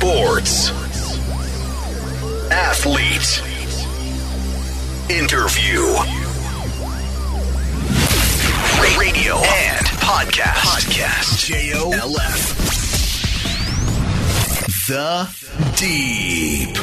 [0.00, 0.72] Sports.
[2.50, 3.44] Athlete.
[5.10, 5.82] Interview.
[8.98, 10.64] Radio and podcast.
[10.64, 11.36] Podcast.
[11.44, 12.32] J-O-L-F.
[14.88, 15.28] The
[15.76, 16.78] Deep.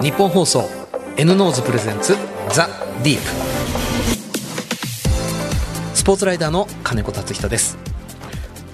[0.00, 0.70] 日本放送
[1.18, 2.16] N ノーズプレゼンツ
[2.50, 2.68] ザ・
[3.04, 3.22] ディープ
[5.94, 7.76] スポーツライダーの金子達人です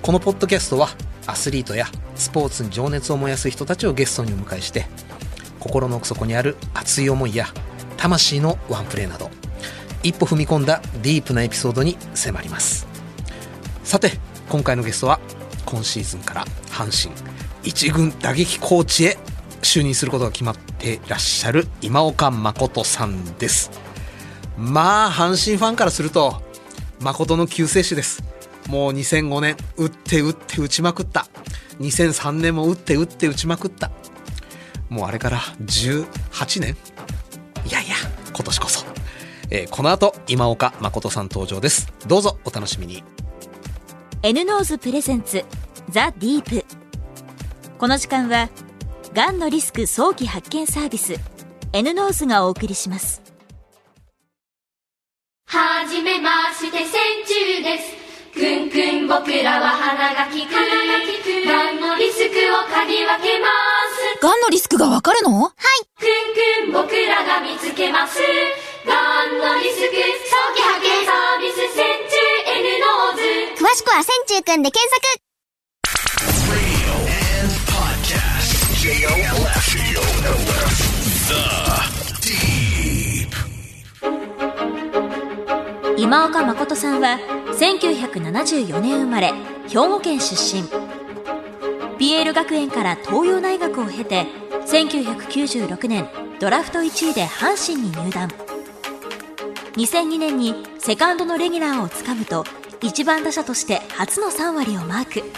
[0.03, 0.91] このポッドキャストは
[1.29, 4.87] アスリートやスポーツに情熱を燃やす人たちをゲストにお迎えして
[5.61, 7.47] 心の奥底にある熱い思いや
[7.99, 9.31] 魂のワンプレーなど
[10.03, 12.87] 一歩踏み込んだディープなエピソードに迫ります。
[13.85, 14.13] さて
[14.49, 15.21] 今回のゲストは
[15.67, 17.15] 今シーズンから阪神
[17.63, 19.19] 一軍打撃コーチへ
[19.61, 23.71] 就任することが決まっていらっしゃる今岡誠さんです。
[24.57, 26.43] まあ阪神ファンからすると
[27.01, 28.23] 誠の救世主です。
[28.69, 31.27] もう2005年打って打って打ちまくった。
[31.81, 33.91] 2003年も打って打って打ちまくった。
[34.91, 36.77] もうあれから18年。
[37.67, 37.97] いやいや
[38.33, 38.85] 今年こそ、
[39.51, 41.93] えーこの後今岡誠さん登場です。
[42.07, 43.03] どうぞお楽しみに。
[44.23, 45.45] N ノーズプレゼンツ
[45.89, 46.65] ザ・ディープ。
[47.79, 48.51] この時間は
[49.15, 51.15] がんのリスク早期発見サービス
[51.73, 53.23] N ノーズがお送りします。
[55.47, 56.85] はじめまして線
[57.25, 57.98] 虫です
[58.39, 60.55] くんくん僕らは鼻が利く。
[60.55, 60.63] が
[61.73, 63.51] んのリスクを嗅ぎ分けま
[64.15, 64.23] す？
[64.23, 65.43] がんのリスクがわかるの？
[65.43, 65.53] はい。
[65.99, 68.21] くんくん僕らが見つけます。
[68.87, 69.91] がんのリスク？
[69.91, 72.15] 早期発見サービス千中
[72.63, 73.65] N-NOSE。
[73.65, 75.28] 詳しくは線虫くんで検索
[85.99, 87.19] 今岡誠さんは
[87.59, 89.33] 1974年生まれ
[89.67, 90.63] 兵庫県出身。
[91.99, 94.27] ピエール学園から東洋大学を経て
[94.65, 98.29] 1996年ドラフト1位で阪神に入団。
[99.73, 102.45] 2002年にセカンドのレギュラーをつかむと
[102.81, 105.29] 1番打者として初の3割をマーク。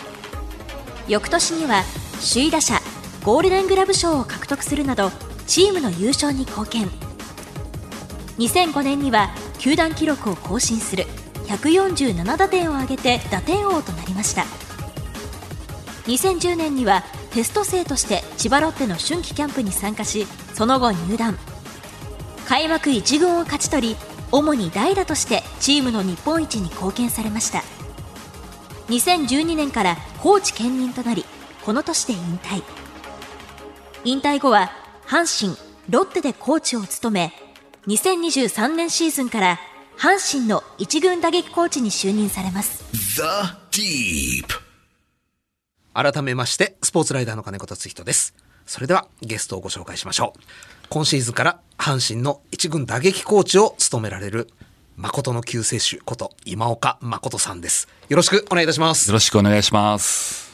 [1.09, 1.84] 翌年には
[2.17, 2.75] 首位打者
[3.25, 5.11] ゴールデングラブ賞を獲得するなど
[5.47, 7.09] チームの優勝に貢献。
[8.39, 11.05] 2005年には球団記録を更新する。
[11.47, 14.45] 147打点を挙げて打点王となりました。
[16.07, 17.03] 2010年には
[17.33, 21.37] テスト生として千葉ロッテの春季キャンプに参加しその後入団。
[22.47, 23.97] 開幕1軍を勝ち取り
[24.33, 27.63] 主に代打としてチームの日本一に貢献されました。
[28.89, 31.25] 2012年からコーチ兼任となり
[31.65, 32.63] この年で引退。
[34.05, 34.71] 引退後は
[35.07, 35.57] 阪神
[35.89, 37.33] ロッテでコーチを務め
[37.87, 39.61] 2023年シーズンから
[39.99, 42.85] 阪神の一軍打撃コーチに就任されます。
[42.93, 43.23] The
[43.71, 44.61] Deep.
[45.93, 48.35] 改めましてスポーツライダーの金子達人です。
[48.67, 50.41] それではゲストをご紹介しましょう。
[50.91, 54.49] 今シーズンから阪神の一軍打撃コーチを務められる
[54.97, 57.89] 誠の救世主こと今岡誠さんです。
[58.09, 59.09] よろしくお願いいたします。
[59.09, 60.51] よろしくお願いします。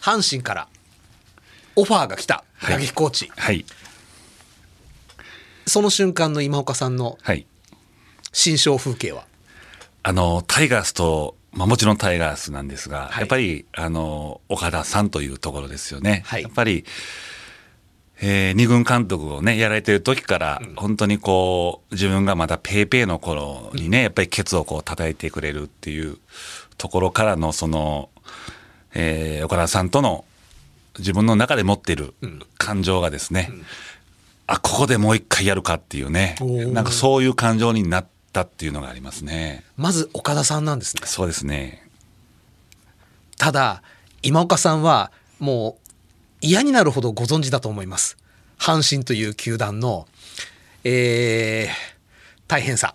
[0.00, 0.68] 阪神から
[1.76, 3.64] オファーが来た打撃コーチ、はい。
[5.70, 7.46] その瞬間の今岡さんのはい。
[8.32, 9.24] 心象風景は？
[10.02, 13.20] あの、タイガースと、まあもちろんタイガースなんですが、はい。
[13.20, 16.24] やっぱり、あの、岡田さんというところですよね。
[16.26, 16.42] はい。
[16.42, 16.84] やっぱり、
[18.20, 26.18] えー二軍監督をね、やられてる時から、本当にこう、自分がまだペーペーの頃にね、やっぱりケツをこう叩いてくれるっていう
[26.78, 28.10] ところからの、その、
[28.94, 30.24] えー岡田さんとの
[30.98, 32.14] 自分の中で持っている
[32.58, 33.50] 感情がですね、
[34.50, 36.36] あ、ここでもう一回やるかっていうね。
[36.72, 39.64] なんかそういう感情になったっていうのがありますね。
[39.76, 41.02] まず岡田さんなんですね。
[41.06, 41.88] そうですね。
[43.38, 43.82] ただ
[44.22, 45.88] 今岡さんはもう
[46.42, 48.16] 嫌になるほどご存知だと思います。
[48.58, 50.06] 阪神という球団の
[50.82, 51.70] えー、
[52.48, 52.92] 大変さ。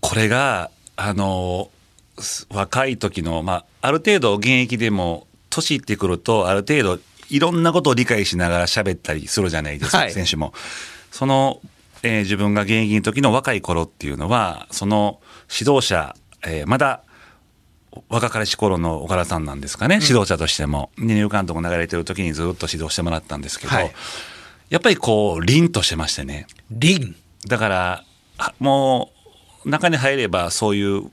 [0.00, 1.70] これが、あの、
[2.18, 6.98] す若い時の、まあ、ある程度現役でも、年いってくると、ある程度、
[7.30, 10.52] いろんなことを理解しながら喋ったりするじゃないですか、はい選手も。
[11.10, 11.60] その、
[12.02, 15.20] えー自分が現役の時の若い頃っていうのは、その
[15.50, 16.14] 指導者、
[16.46, 17.02] えーまだ、
[18.08, 20.90] 若かりし頃の岡田さんなんですかね、指導者としても。
[20.98, 23.92] 二流監督流れてる時にずっと指導してもらったんですけど、はい
[24.68, 26.48] やっぱりこう、凛としてましてね。
[26.72, 27.14] 凛
[27.46, 28.04] だから、
[28.36, 29.12] あも
[29.64, 31.10] う、中に入ればそういう、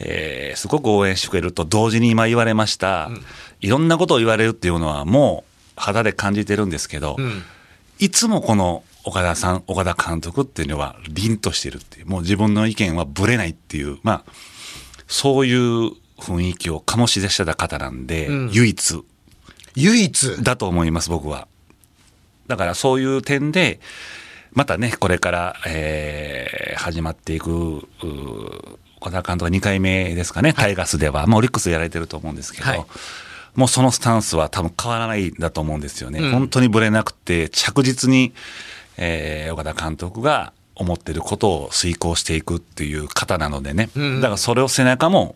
[0.00, 3.10] えーすごく応援してくれると同時に今言われました、
[3.62, 7.42] いろんなことを言われるっていうのはもう肌で感じてるんですけど、ん。
[7.98, 14.32] いつもこの岡田さん、岡田監督っていうのは凛としてるっていう、もう自分の意見はぶれないっていう、まあ、
[15.06, 18.50] そういう雰囲気を醸し出してた方なんで、うん。
[18.52, 19.02] 唯一。
[19.74, 20.42] 唯一？
[20.42, 21.48] だと思います、僕は。
[22.48, 23.80] だからそういう点で、
[24.52, 27.86] またね、これから、えー始まっていく、
[29.00, 32.84] 岡田監督2回目ですかね、タイガースでは、もうオリックスでやられてると思うんですけど、はい
[33.54, 36.20] もうそのスタンスは多分変わらないんだと思うんですよね。
[36.20, 38.32] うん本当にぶれなくて、着実に、
[38.96, 45.34] えー岡田監督が思ってることを遂行していくっていう方なのでね、うんだからそれを背中も、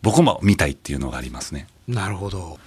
[0.00, 1.66] 僕も見たいっていうのがありますね。
[1.86, 2.58] なるほど。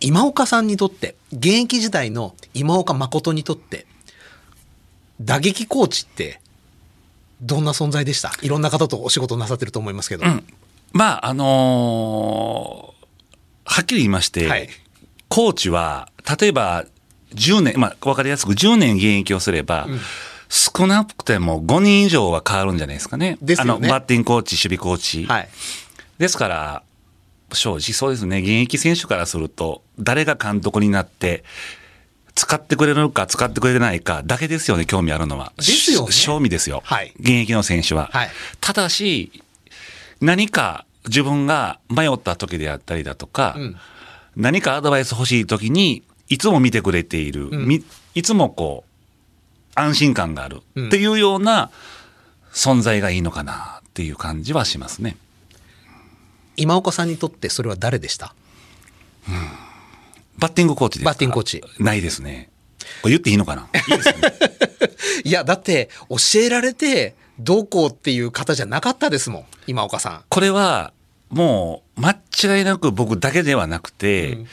[0.00, 3.86] 今岡さんにとって、現役時代の今岡誠にとって、
[5.20, 6.40] 打撃コーチって、
[7.42, 8.32] どんな存在でした？
[8.42, 10.26] いろんな方とお仕事なさってると思いますけど。
[10.26, 10.44] うん
[10.92, 12.97] まあ、あのー
[13.68, 14.68] はっきり言いまして、はい
[15.28, 16.10] コーチは、
[16.40, 16.86] 例えば、
[17.34, 19.86] 10年、まあ、わかりやすく10年現役をすれば、
[20.48, 23.36] 少なくても5人以上は変わるんじゃないですかね。
[23.42, 25.26] ですよねあの、バッティングコーチ、守備コーチ。
[25.26, 25.48] はい。
[26.16, 26.82] ですから、
[27.52, 31.44] 正直そうですね、現役選手からすると、誰が監督になって、
[32.34, 35.52] 使ってくれるか使ってくれないかだけですよね、興味あるのは。
[35.56, 36.82] ですよねし賞味ですよ。
[36.84, 38.10] はい現役の選手は。
[38.12, 38.30] はい
[38.60, 39.42] ただし、
[40.20, 43.76] 何か自分が迷った時であったりだとか、うん
[44.36, 47.82] 何かアドバイス欲しい時に、いつも見てくれている、んみ
[48.14, 51.70] いつもこう、安心感があるうんっていうような
[52.52, 55.16] 存在がいいのかなっていう感じはしますね。
[56.56, 58.32] 今岡さんにとってそれは誰でした？
[60.38, 61.10] バッティングコーチですか？
[61.10, 61.62] バッティングコーチ。
[61.80, 62.48] ないですね。
[63.02, 63.68] これ言っていいのかな？
[65.24, 69.44] い や、だって、教えられて、どうこうっていう方じゃなかったですもん。
[69.66, 70.24] 今岡さん。
[70.28, 70.92] これは、
[71.30, 72.12] もう、間
[72.58, 74.46] 違いなく僕だけではなくて、うん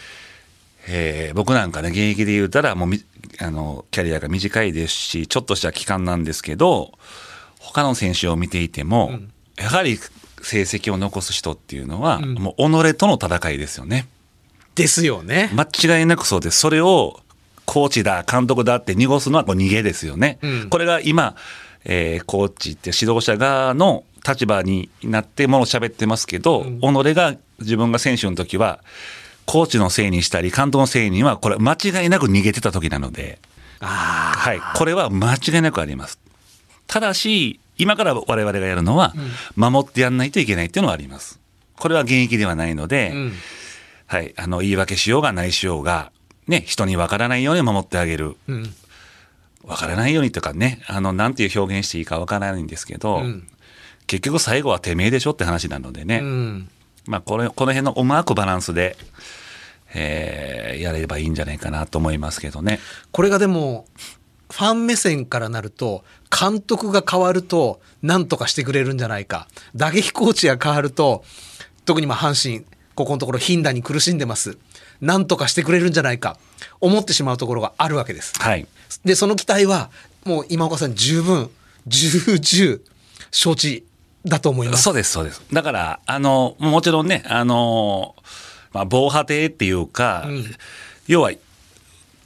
[0.87, 3.03] えー僕なんかね、現役で言うたら、もうみ、
[3.39, 6.91] あの、キャリアが短いですし、ちょっとした期間なんですけど、
[7.59, 9.97] 他の選手を見ていても、うんやはり
[10.41, 14.07] 成績を残す人っていうのは、うんもう己との戦いですよね。
[14.75, 15.49] ですよね。
[15.55, 16.59] 間違いなくそうです。
[16.59, 17.21] それを、
[17.65, 20.37] コーチだ、監督だって濁すのはこう逃げですよね。
[20.41, 21.35] うんこれが今、
[21.85, 28.79] えーコーチって指導者側の立場になってものを喋ってますけど、うん己が、自分が選手の時は、
[29.45, 33.39] コーチのせいにしたり、監督のせいには、これ間違いなく逃げてた時なので。
[33.79, 34.59] はい。
[34.75, 36.19] これは間違いなくあります。
[36.87, 39.13] ただし、今から我々がやるのは、
[39.55, 41.39] 守ってやんないといけないっていうのはあります。
[41.77, 43.33] これは現役ではないので、うん。
[44.07, 44.33] はい。
[44.37, 46.11] あの、言い訳しようがないしようが、
[46.47, 48.37] ね、人に分からないように守ってあげる。
[48.47, 48.73] うん。
[49.63, 53.47] 分からないようにとかね、あの、なんていう表現していいか分からないんですけど、うん
[54.07, 56.19] 結局最後はてめえでしょって話なのでね。
[56.19, 56.69] うん。
[57.05, 58.97] まあ、これ、この辺のうまくバランスで、
[59.93, 62.79] えーやればいいんじゃないかなと思いますけどね。
[63.11, 63.87] これがでも、
[64.51, 66.03] ファン目線からなると、
[66.37, 69.47] 監督が変わると、何とかしてくれるんじゃないか。
[69.75, 71.23] 打撃コーチが変わると、
[71.85, 74.57] 特にまあ阪神、ここのところ頻打に苦しんでます。
[75.01, 76.37] 何とかしてくれるんじゃないか。
[76.79, 78.33] 思ってしまうところがあるわけです。
[78.39, 78.67] はい。
[79.03, 79.89] で、その期待は、
[80.25, 81.49] もう今岡さん十分、
[81.87, 82.79] 重々
[83.31, 83.85] 承知
[84.25, 84.83] だと思います。
[84.83, 85.41] そうです、そうです。
[85.53, 88.15] だから、あの、もちろんね、あの、
[88.73, 90.45] まあ、防波堤っていうか、うん
[91.07, 91.31] 要は、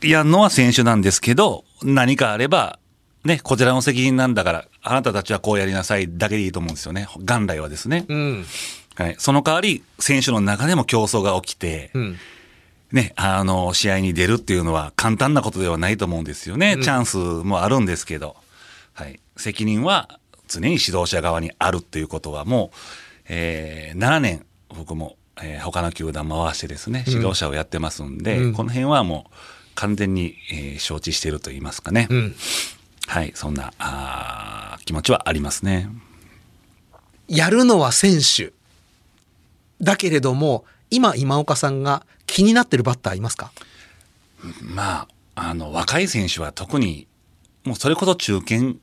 [0.02, 2.80] やんのは選手なんですけど、何かあれば、
[3.26, 7.08] ね、こちらの責任なんだから、あなたたちはこうやりなさいだけでいいと思うんですよね。
[7.18, 8.06] 元来はですね。
[8.08, 8.46] うん。
[8.96, 9.16] はい。
[9.20, 12.18] その代わり、選手の中でも競争が起きて、うん。
[12.94, 16.74] ね、あの、試合に出るっていうのは簡単なことではないと思うんですよね。
[16.74, 18.36] うんチャンスもあるんですけど、
[18.94, 19.20] はい。
[19.38, 20.19] 責任は
[20.50, 22.78] 常に指導者側にあるっていうことはもう、
[23.30, 29.36] えー7年僕も、えー他の球団回してですね、指導者をやってますんで、うんこの辺はもう
[29.76, 32.08] 完全に、えー承知していると言いますかね。
[32.10, 32.36] うん。
[33.08, 33.32] はい。
[33.36, 35.90] そんな、あー気持ちはありますね。
[37.28, 38.54] やるのは選手。
[39.82, 43.52] だけれども、今今岡さんが気になってるバッターいますか？
[44.62, 47.08] まあ、あの、若い選手は特に、
[47.64, 48.76] もうそれこそ中堅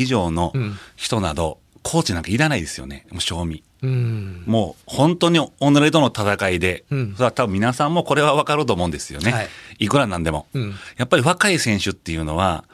[0.00, 3.06] 以上のうん人など、コーチなんかいらないですよね。
[3.10, 3.62] もう賞味。
[3.82, 4.42] うん。
[4.46, 5.50] もう本当に己
[5.90, 9.32] との戦いで、うんそれは多分皆さんもこれは分かると思うんですよね。
[9.32, 12.64] はいい、くらなんでも、うんやっぱり若い選手っていうのは、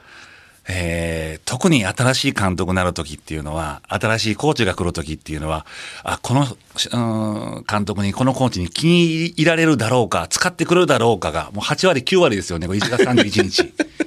[0.67, 5.65] えー特に新しい監督になる時っていうのは、新しいコーチが来る時っていうのは、
[6.03, 13.73] あ、この、うーん監督に、このコーチに気に入られるだろうか、使ってくれるだろうかが、もう8割、9割ですよね、これ1月31日。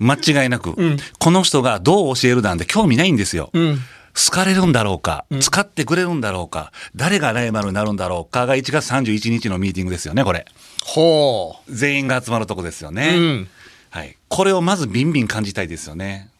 [0.00, 0.74] 間違いなく、
[1.18, 3.50] この人がどう教えるなんて興味ないんですよ。
[3.52, 3.78] うん。
[4.14, 10.46] 好かれるんだろうか、使ってくれるんだろうか、誰がライバルになるんだろうかが1月31日のミーティングですよね、これ。
[10.84, 12.92] ほ全員が集まるとこですよう。
[12.92, 13.14] ね。
[13.16, 13.48] うん。
[13.90, 14.16] はい。
[14.28, 16.30] これをまずビンビン感じたいですよね。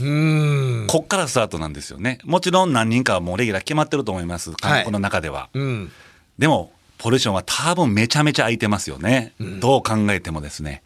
[0.00, 0.86] うん。
[0.88, 2.18] こっからスタートなんですよね。
[2.24, 4.52] もちろん何人かはもうレギュラー決まってると思います。
[4.60, 5.48] はいこの中では。
[5.54, 5.92] うん。
[6.38, 9.32] でも、ポジションは多分めちゃめちゃ空いてますよね。
[9.60, 10.82] どう考えてもですね。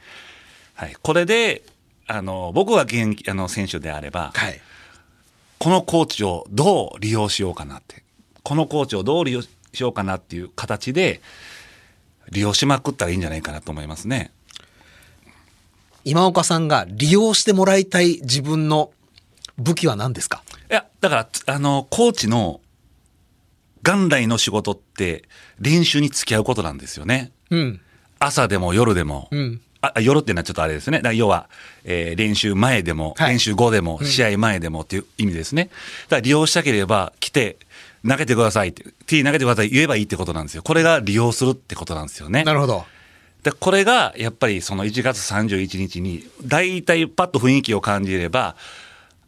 [0.74, 0.96] はい。
[1.00, 1.62] これで、
[2.10, 4.60] あの、僕が現役、あの、選手であれば、はい。
[5.58, 8.02] このコーチをどう利用しようかなって。
[8.42, 9.48] このコーチをどう利用し
[9.78, 11.20] ようかなっていう形で、
[12.32, 14.32] 利用しまくったらいいんじゃないかなと思いますね。
[16.04, 18.90] 今岡さんが利用してもらいたい自分の
[19.58, 20.42] 武器は何ですか？
[20.70, 22.60] いや、だから、つあの、コーチの
[23.82, 25.28] 元来の仕事って
[25.60, 27.32] 練習に付き合うことなんですよね。
[27.50, 27.80] うん。
[28.18, 29.28] 朝でも夜でも。
[29.30, 29.60] うん。
[29.82, 31.00] あ夜っていうのはちょっとあれですね。
[31.14, 31.48] 要は、
[31.84, 35.64] えー練習前でも、はい練習後でも、試合前でもっていう意味ですね。
[35.64, 35.76] だか
[36.16, 37.56] ら利用したければ来て、
[38.06, 40.62] 投げてくださいって、T 投げてください言えばいいってことなんですよ。
[40.62, 42.44] これが利用するってことなんですよね。
[42.44, 42.84] なるほど。
[43.42, 48.56] で、これが、やっぱりその1月31日に、大体パッと雰囲気を感じれば、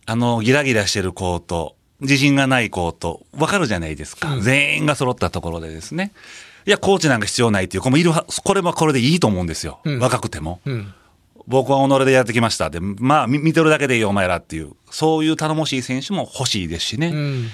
[0.06, 4.38] あの、ギラギラしてる子と、自信がない子と、わかるじゃないですか。
[4.40, 6.12] 全員が揃ったところでですね。
[6.66, 9.80] いや、コーチなんか必要ないっていう子もいるは、これもこれでいいと思うんですよ。
[9.84, 10.60] 若くても。
[10.64, 10.94] うん。
[11.46, 12.70] 僕は己でやってきました。
[12.70, 14.72] で、まあ、み見てるだけでいいよ、お前らっていう。
[14.90, 17.08] そういう頼もしい選手も欲しいですしね。
[17.08, 17.48] うん。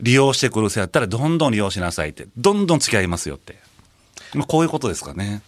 [0.00, 2.26] 利用してくる人やったら、どんどん利用しなさいって。
[2.36, 3.58] どんどん付き合いますよって。
[4.34, 5.42] まあ、こういうことですかね。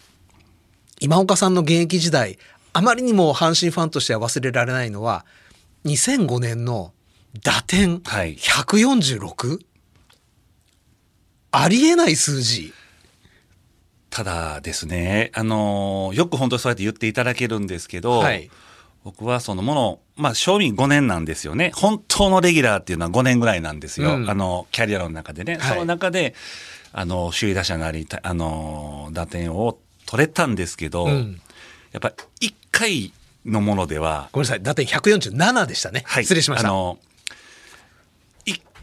[1.01, 2.39] 今岡さんの現役時代、
[2.73, 5.27] あまりにも阪神ファンとしては忘れられないのは、
[5.85, 6.93] 2005年の
[7.43, 9.61] 打点はい 146?
[11.59, 12.75] ありえない数字。
[14.11, 18.51] ただですね、あのよく本当にそうやって言っていただけるんですけど、はい
[19.05, 21.71] 僕はそのもの、まあ、賞味5年なんですよね。
[21.77, 24.17] 本当のレギュラーっていうのは5年ぐらいなんですよ。
[24.17, 25.59] うんあの、キャリアの中でね。
[25.59, 26.35] はいその中で、
[26.93, 31.41] あの、首位打者なり、たあの、打点を取れたんですけど、うん
[31.93, 32.09] やっぱ
[32.41, 33.13] 1回
[33.45, 34.63] のものでは、ごめんなさい。
[34.63, 36.03] 打点147でしたね。
[36.05, 36.25] はい。
[36.25, 36.69] 失礼しました。
[36.69, 37.16] あの、1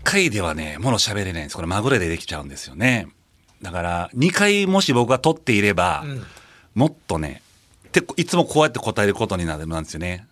[0.04, 1.56] 回ではね、もの喋れないんです。
[1.56, 3.08] これまぐれでできちゃうんですよね。
[3.62, 6.24] だから、2回もし僕が取っていれば、ん
[6.76, 7.42] もっとね、
[7.88, 10.28] っていつもこうやって答えることになるんですよね。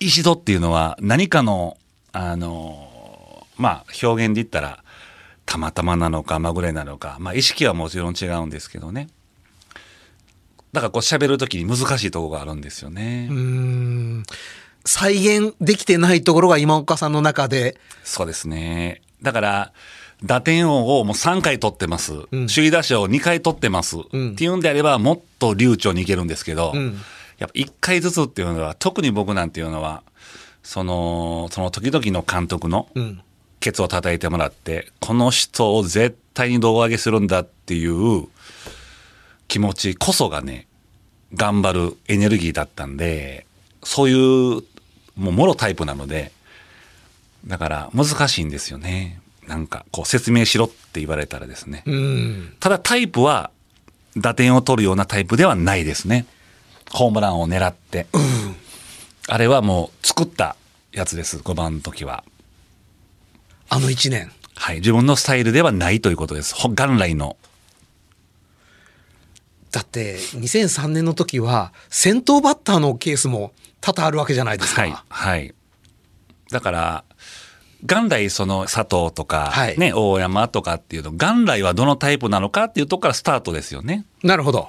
[0.00, 1.76] 石戸っていうのは何かの、
[2.12, 4.82] あの、まあ、表現で言ったら、
[5.46, 9.08] たまたまなのか、まぐれなのか、まあ、意識はもちろん違うんですけどね。
[10.72, 13.28] だからこう喋るときに難しいところがあるんですよね。
[13.30, 14.22] うーん
[14.84, 19.02] 再現できてないところが今岡さんの中で、そうですね。
[19.22, 19.72] だから、
[20.24, 22.12] 打点王をもう3回取ってます。
[22.12, 23.96] ん首位打者を2回取ってます。
[23.96, 26.96] んっていうんであれば、もっと流暢にいけるんですけど、ん
[27.38, 30.02] やっぱ1回ずつっていうのは、特に僕なんていうのは、
[30.62, 33.20] その、その時々の監督のうん。
[33.60, 38.26] ケツを叩いてもらって、この人を絶対に胴上げするんだっていう
[39.48, 40.66] 気持ちこそがね、
[41.34, 43.46] 頑張るエネルギーだったんで、
[43.82, 44.62] そういう、
[45.20, 46.32] もうもろタイプなので、
[47.46, 49.20] だから難しいんですよね。
[49.46, 51.82] なんか、こう説明しろって言われたらですね。
[51.86, 52.54] うん。
[52.60, 53.50] ただタイプは、
[54.16, 56.26] 打点を取るようなタイプではないですね。
[56.90, 58.06] ホームランを狙って。
[59.28, 60.56] あれはもう作った
[60.92, 62.24] やつです、5番の時は。
[63.68, 64.32] あの1年。
[64.56, 64.76] はい。
[64.76, 66.54] 自分のスタイルではないということです。
[66.54, 67.36] ほ元来の。
[69.70, 74.82] だって、2003年の時は、先頭バッターのケースも多々あるわけじゃないですか。
[74.82, 74.94] はい。
[75.08, 75.54] はい。
[76.50, 77.04] だから、
[77.82, 84.04] 元来その佐藤とか、はいね、大山とかっていうの、元来はどのタイプなのかっていうとこからスタートですよね。
[84.22, 84.68] なるほど。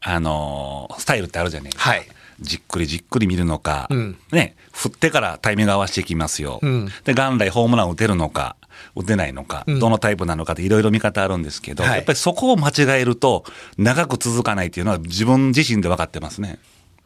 [0.00, 1.90] あのースタイルってあるじゃないですか。
[1.90, 2.06] はい
[2.40, 6.58] じっくりじっくり見るのか、うんね、振ってからタイミング合わせていきますよ。
[6.62, 8.56] うんで、元来ホームラン打てるのか、
[8.96, 13.44] 打てないのか、うんどのタイプなのかっていろいろ見方あるんですけど、はいやっぱりそこを間違えると、
[13.78, 16.58] 長く続かないっていうのは自分自身で分かってますね。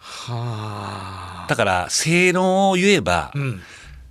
[0.08, 1.46] はあ。
[1.48, 3.60] だから、正論を言えば、うん。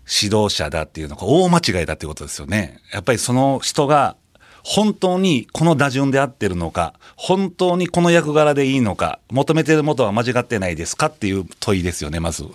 [0.09, 2.79] 指導者だっていうのが大間違いだっていうことですよね。
[2.93, 4.15] やっぱりその人が
[4.63, 12.45] 本当にこの打順で合ってるのか、本当にこの役柄でいいのか、求めてるものは間違ってないですかっていう問いですよね、まず。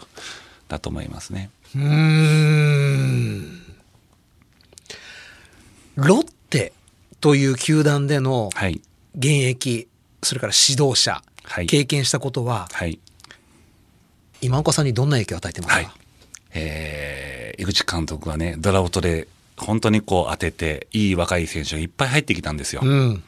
[0.68, 1.50] だと思いますね。
[1.74, 3.62] うーん。
[5.96, 6.72] ロッテ
[7.20, 8.80] という球団でのはい。
[9.16, 9.88] 現役、
[10.22, 12.98] それから指導者、はい経験したことは、はい。
[14.42, 15.90] 今岡さんにどんな影響を与えてますか、はい。
[16.54, 22.82] えー、井口監督はね、ドラフトで本当にこう当てて、いい若い選手がいっぱい入ってきたんですよ。
[22.84, 23.22] うん。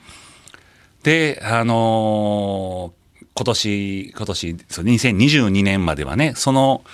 [1.02, 3.04] で、あのー
[3.36, 6.84] 今年、今年、そう2022年まではね、その、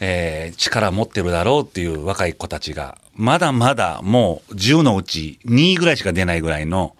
[0.00, 6.96] えー力持ってるだろうっていう若い子たちが、まだまだもう10のうち2位ぐらいしか出ないぐらいの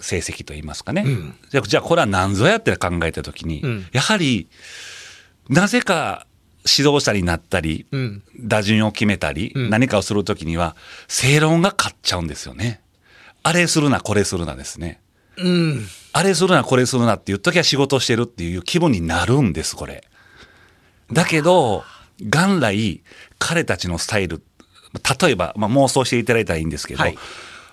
[0.00, 1.02] 成績といいますかね。
[1.02, 4.48] んじゃあ、これは何ぞやって考えたときに、うんやはり、
[5.48, 6.26] なぜか、
[6.64, 10.76] 指導者になったり、うん打順を決めたり、ん何かをするときには、
[11.08, 12.80] 正論が勝っちゃうんですよね。
[13.42, 15.00] あれするな、これするなですね。
[15.36, 15.86] うん。
[16.12, 20.04] あれするな、これするなっていう時は仕事してるっていう気分になるんです、これ。
[21.10, 21.84] だけど、
[22.20, 23.02] 元来、
[23.38, 24.42] 彼たちのスタイル、
[25.20, 27.16] 例えば、まあ、妄想していただいたらいいんですけど、はい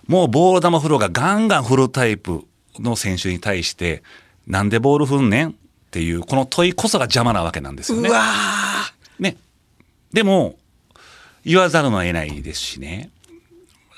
[0.10, 2.44] もうボール球フローがガンガン振るタイプ
[2.80, 4.02] の選手に対して、
[4.48, 5.56] なんでボール振んねん
[5.90, 8.12] っていう、この問いこそが邪魔なわけなんですよね。
[9.18, 9.38] ね。
[10.14, 10.56] でも、
[11.44, 13.10] 言わざるを得ないですしね。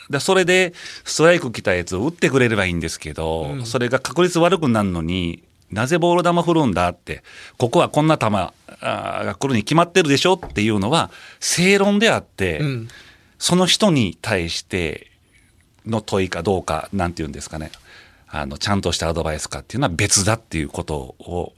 [0.09, 7.23] だそれで、ストライク来たやつを打ってくれればいいんですけど、それが確率悪くなるのに、なぜボール球振るんだって、
[7.57, 8.53] ここはこんな球が
[9.37, 12.87] 来るに決まってるでしょっていうのは、正論であって、ーうん。
[13.37, 15.07] その人に対して
[15.85, 17.71] の問いかどうか、なんて言うんですかね。
[18.29, 21.53] あの、ちゃんとしたアドバイスかっていうのは別だっていうことを、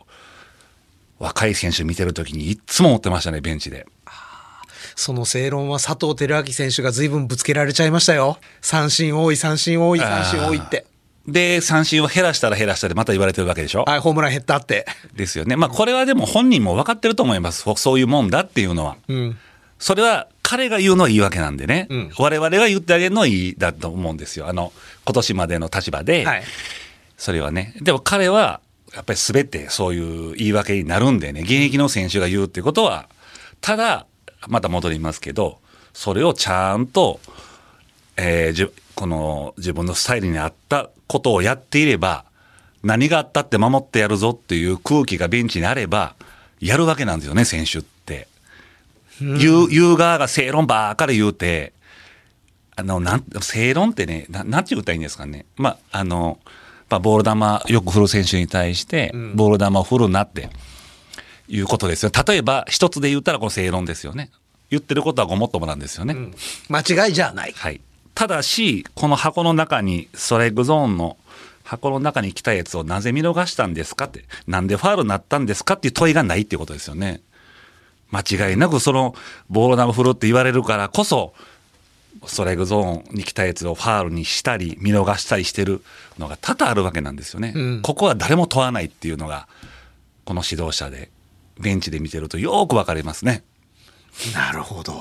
[1.24, 3.88] 若い選手見てるときにいっつも思ってましたね、ベンチで。
[4.96, 8.38] その正論は佐藤輝明選手が随分ぶつけられちゃいましたよ。
[8.62, 10.86] 三振多い、三振多い、三振多いって。
[11.26, 13.86] で、三振を減らしたら減らしたでまた言われてるわけでしょ？
[13.88, 14.86] はい、ホームラン減ったって。
[15.16, 15.56] ですよね。
[15.56, 17.64] まあこれはでも本人も分かってると思います。
[17.78, 18.98] そういうもんだっていうのは。
[19.08, 19.40] うん。
[19.80, 21.88] それは彼が言うのは言い訳なんでね。
[21.90, 24.48] うん我々が言ってあげるのはいいだと思うんですよ。
[24.50, 24.74] あの、
[25.06, 26.26] 今年までの立場で。
[26.26, 26.44] はい。
[27.18, 27.74] それはね。
[27.82, 28.60] でも彼は、
[28.94, 33.10] やっぱり全てそういう言い訳になるんでね、現役の選手が言うっていうことは、
[33.62, 34.06] ただ、
[34.48, 35.60] また戻りますけど、
[35.94, 37.20] それをちゃんと、
[38.18, 42.26] えーじゅこの自分のスタイルに合ったことをやっていれば、
[42.84, 46.16] 何があったって守ってやるぞっていう空気がベンチにあれば、
[46.60, 48.28] やるわけなんですよね、選手って。
[49.20, 51.74] 言う、言う側が正論ばっかり言うて、
[52.76, 55.46] あの、なん、正論ってね、ななんて言ったらいいんですかね。
[55.58, 56.40] まあ、あの、
[56.94, 60.50] まあ、ボール球よく振る選手に対して、ボール球を振るなって
[61.48, 62.12] いうことですよ。
[62.28, 64.30] 例えば、一つで言ったらこの正論ですよね。
[64.70, 66.16] 言ってることはごもっともなんですよね。
[66.70, 67.54] 間違いじゃない。
[67.56, 67.82] はい。
[68.14, 71.18] ただし、この箱の中に、ストライクゾーンの
[71.64, 77.22] 箱の中に来たやつをなぜ見逃したんですかって、なんでファールになったんですかっていう問いがないっていうことですよね。
[78.12, 79.16] 間違いなくその
[79.50, 81.34] ボール球振るって言われるからこそ、
[82.26, 85.84] ストライクゾーンに来たやつをファールにしたり、見逃したりしてる
[86.18, 87.54] のが多々あるわけなんですよね。
[87.56, 89.48] うんここは誰も問わないっていうのが、
[90.26, 91.10] この指導者で、
[91.60, 93.44] ベンチで見てるとよーくわかりますね。
[94.34, 94.94] なるほど。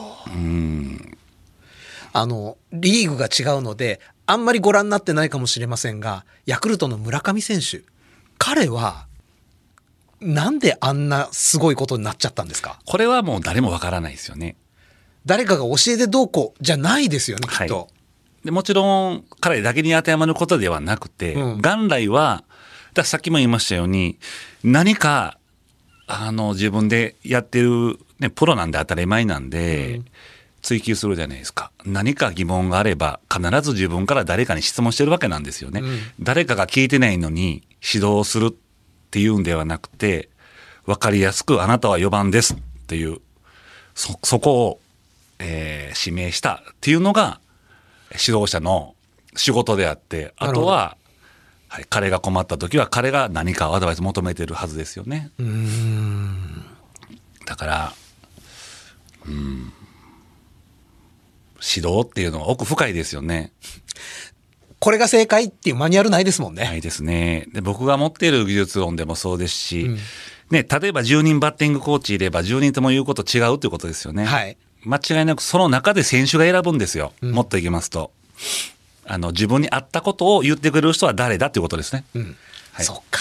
[2.15, 7.83] あの、リーグが違うので、あんまりご覧になってないかもしれませんが、ヤクルトの村上選手、
[8.39, 9.07] 彼は、
[10.21, 12.79] なんであんなすごいことになっちゃったんですか？
[12.87, 14.57] これはもう誰もわからないですよね。
[15.27, 17.89] 誰かが教えてどうこうじゃないですよね、きっと。
[18.45, 22.45] でもちろん彼だけに当てはまることではなくて、うん元来は、
[22.95, 24.19] ださっきも言いましたように、
[24.65, 25.39] 何か、
[26.07, 30.03] あの、自分でやってる、ね、プロなんで当たり前なんで、
[30.61, 31.73] 追求するじゃないですか。
[31.85, 35.83] 何か疑問があれば、必ず自分から誰かに質問してるわけなんですよね。
[36.21, 38.55] 誰かが聞いてないのに指導するっ
[39.11, 40.29] ていうんではなくて、
[40.87, 42.57] わかりやすくあなたは4番ですっ
[42.87, 43.19] ていう、
[43.95, 44.81] そ、そこを、
[45.39, 47.41] えー指名したっていうのが、
[48.13, 48.95] 指導者の
[49.37, 50.97] 仕事であって、あとは、
[51.69, 55.31] はい、彼が困った時は彼が何かアドバイス求めてるはずですよね。
[57.47, 57.93] だから、
[59.27, 59.73] うん、
[61.77, 63.53] 指導っていうのは奥深いですよね。
[64.81, 66.65] これが正解っていうマニュアルないですもんね。
[66.65, 67.47] ないですね。
[67.53, 69.89] で、僕が持っている技術論でもそうですし、
[70.51, 74.25] ね、例えば10人バッティングコーチいれば10人とも言うこと違うということですよね。
[74.25, 77.13] はい間違いなくその中で選手が選ぶんですよ。
[77.21, 78.11] もっといきますと。
[79.07, 82.05] あの、自分に合ったことを言ってくれる人は誰だということですね。
[82.73, 83.21] はいそっか。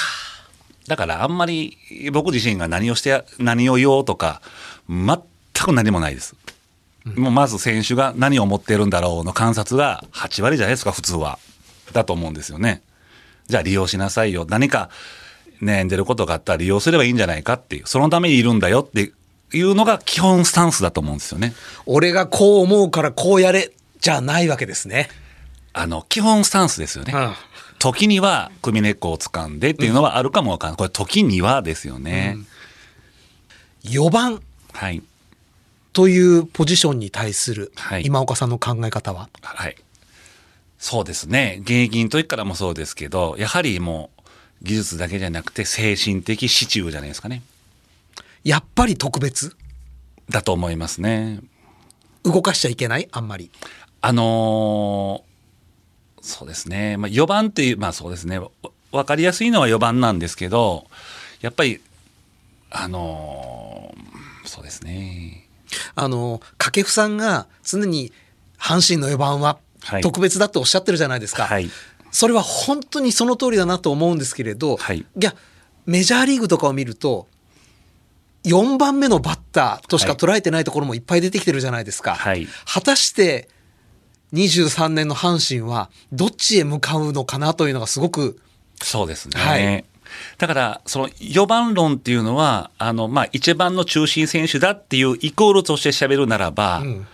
[0.87, 1.77] だからあんまり
[2.11, 4.41] 僕自身が何をして、何を言おうとか、
[4.89, 5.17] 全
[5.53, 6.35] く何もないです。
[7.15, 11.39] もうまず選手が何を思ってるんだろうの観察が8割じゃないですか、普通は。
[11.93, 12.81] だと思うんですよね。
[13.47, 14.45] じゃあ利用しなさいよ。
[14.47, 14.89] 何か
[15.61, 17.87] 悩んでることがあったら利用すればいいんじゃないかっていう。
[17.87, 19.11] そのためにいるんだよって
[19.53, 21.53] いうのが基本スタンスだと思うんですよね。
[21.85, 25.09] 俺がこう思うからこうやれ、じゃないわけですね。
[25.73, 27.13] あの、基本スタンスですよね。
[27.13, 27.33] うん
[27.81, 30.77] 時には首根っこを掴んでっていうのはあるかもわかんない。
[30.77, 32.37] これ時にはですよね。
[33.85, 34.39] 4番
[34.71, 35.01] はい。
[35.91, 39.75] というポジションに対するはい今岡さんの考え方は、はい。
[40.77, 41.57] そうですね。
[41.61, 44.21] 現役の時からもそうですけど、やはりもう
[44.61, 47.41] 技術だけじゃなくて精神的支柱じゃないですかね。
[48.43, 49.55] やっぱり特別？
[50.29, 51.41] だと思いますね。
[52.23, 53.07] 動かしちゃいけない？
[53.11, 53.51] あんまり。
[54.01, 55.31] あのー
[56.23, 56.97] そうですね。
[56.97, 58.37] まあ、4番っていう、まあそうですね。
[58.37, 58.49] わ
[58.91, 60.85] わかりやすいのは4番なんですけど、
[61.41, 61.81] やっぱり、
[62.69, 65.47] あのーそうですね。
[65.95, 68.11] あの、掛布さんが常に
[68.59, 71.45] 阪神の4番ははい特別だとおっしゃってるじゃないですか。
[71.45, 71.69] はい
[72.11, 75.33] それは本当にその通りだなと思うんですけれど、はいや、
[75.85, 77.27] メジャーリーグとかを見ると、
[78.43, 82.15] 4番目のバッターとしか捉えてないところもいっぱい出てきてるじゃないですか。
[82.15, 82.47] はい。
[82.65, 83.49] 果たして、
[84.33, 88.39] 23年の阪神はどっちへ向かうのかなというのがすごく、
[88.81, 89.39] そうですね。
[89.39, 89.85] はい。
[90.37, 97.07] だから、その4番論っていうのは、あの、まあ、1番の中心選手だっていうイコールとして喋るならば、ん。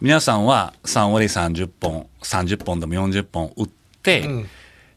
[0.00, 3.68] 皆さんは3割30本、30本でも40本打っ
[4.02, 4.48] て、うん。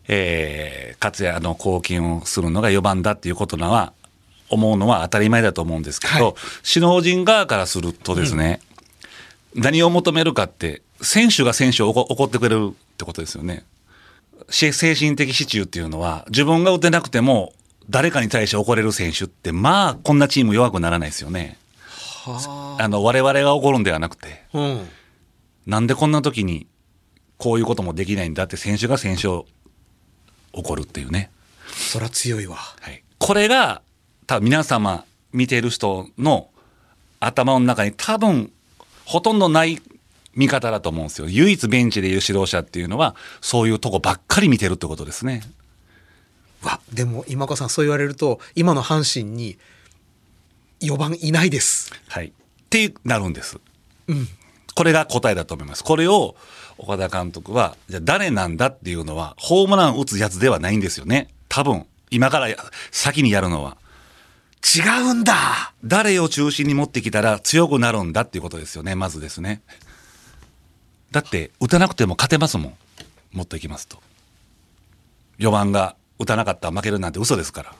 [0.07, 3.93] えー活躍の貢献をするのが4番だっていうことなは、
[4.49, 6.33] 思うのは当たり前だと思うんですけど、はい
[6.63, 8.61] 首脳陣側からするとですね、
[9.55, 13.65] 何を求めるかって、選手が選手を怒怒ってくれるってことですよね。
[14.49, 17.53] し精神的支柱っていうのは、自分が打てなくても、
[17.89, 21.57] 誰かに対して怒れる選手って、まあ、こんなチーム弱くならないですよね。
[22.79, 24.89] あの、我々が怒るんではなくて、うん。
[25.65, 26.67] なんでこんな時に、
[27.37, 29.45] こういうこともできないんだって、選手が選手を
[30.51, 31.31] 怒るっていうね。
[31.67, 32.57] そら強いわ。
[32.57, 33.03] はい。
[33.19, 33.81] これが、
[34.27, 36.49] 多分皆様、見ている人の
[37.19, 38.51] 頭の中に多分、
[39.05, 39.81] ほとんどない
[40.35, 41.29] 見方だと思うんですよ。
[41.29, 45.43] 唯一ベンチでいう指導者っていうのは、そういうとこばっかり見てるってことですね。
[46.61, 49.57] わ、でも今岡さんそう言われると、今の阪神に
[50.81, 51.93] 4番いないです。
[52.09, 52.27] はい。
[52.27, 52.31] っ
[52.69, 53.57] てなるんです。
[54.75, 55.83] これが答えだと思います。
[55.85, 56.35] これを
[56.77, 61.29] 岡田監督は、じゃあ誰なんだっていうのは、ホームラン打つやつではないんですよね。
[61.47, 62.57] 多分、今からや
[62.91, 63.77] 先にやるのは。
[64.63, 69.61] 違うんだ誰を中心に持ってきたら強くなるんだっていうことですよね、まずですね。
[71.11, 72.73] だって、打たなくても勝てますもん。
[73.31, 74.01] 持っていきますと。
[75.39, 77.75] 4番が打たなかったら負けるなんて嘘ですから。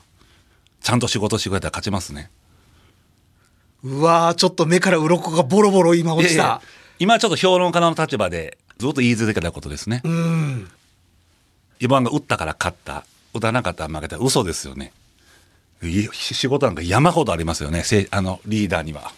[0.82, 2.30] ちゃんと仕事してくれたら勝ちますね。
[3.84, 6.34] うわーちょっと目から鱗がボロボロ今落ちた。
[6.36, 6.62] いやいや
[7.00, 10.02] 今ちょっと評論家の立場でずっと言い続けたことですね。
[10.04, 10.72] うん。
[11.80, 13.06] 4番が打ったから勝った。
[13.34, 14.18] 打たなかったら負けた。
[14.18, 14.94] 嘘ですよね。
[15.84, 17.84] い仕事なんか山ほどありますよね。
[17.84, 19.12] せあの、リーダーには。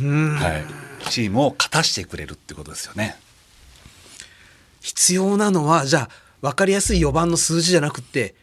[0.00, 0.58] は
[1.06, 1.10] い。
[1.10, 3.16] チームを勝たしてくれるってことですよね。
[4.80, 6.08] 必要なのは、じゃあ、
[6.40, 8.34] 分かりやすい4番の数字じゃなくて、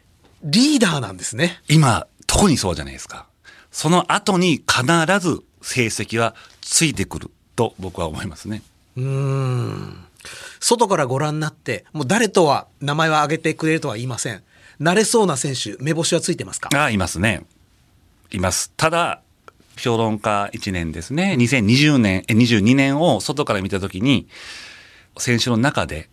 [0.44, 1.62] リーダーなんですね。
[1.70, 3.28] 今、特にそうじゃないですか。
[3.72, 4.84] その後に必
[5.20, 8.64] ず成績はついてくると僕は思いますね。
[8.98, 10.06] うーん。
[10.60, 14.44] 外からご覧になって、もう誰とは名前は挙げてくれるとは言いません。
[14.82, 16.70] 慣れそうな選手、目星はついてますか？
[16.74, 17.44] ああ、いますね。
[18.32, 18.72] います。
[18.76, 19.22] ただ、
[19.78, 21.36] 評論家1年ですね。
[21.38, 24.28] 2020年、え22年を外から見たときに、
[25.18, 26.10] 選手の中で、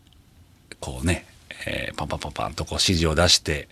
[0.80, 1.24] こうね、
[1.66, 3.68] えーパンパンパンパンとこう指示を出して、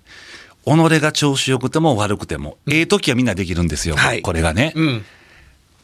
[0.65, 3.97] 己が調子良くても悪くても、ええ時はみんなできるんですよ。
[3.97, 4.73] はいこれがね。
[4.75, 5.05] うん。